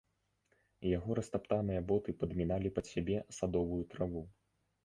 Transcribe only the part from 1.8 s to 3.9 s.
боты падміналі пад сябе садовую